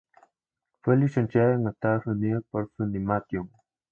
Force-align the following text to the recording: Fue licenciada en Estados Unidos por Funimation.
Fue 0.81 0.97
licenciada 0.97 1.53
en 1.53 1.67
Estados 1.67 2.07
Unidos 2.07 2.43
por 2.49 2.71
Funimation. 2.75 3.51